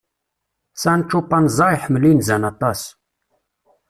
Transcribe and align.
Sancu 0.81 1.19
Panza 1.29 1.65
iḥemmel 1.71 2.03
inzan 2.11 2.43
aṭas. 2.51 2.81